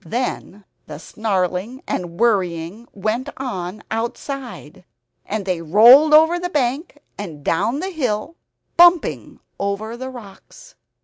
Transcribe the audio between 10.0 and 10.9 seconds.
rocks.